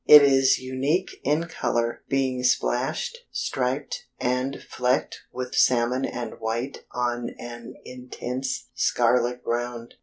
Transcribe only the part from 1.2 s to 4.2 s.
in color, being splashed, striped,